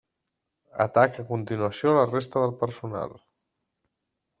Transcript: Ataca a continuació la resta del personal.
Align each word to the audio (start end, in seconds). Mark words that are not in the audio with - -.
Ataca 0.85 1.21
a 1.25 1.27
continuació 1.33 1.95
la 2.01 2.09
resta 2.13 2.47
del 2.47 2.59
personal. 2.67 3.19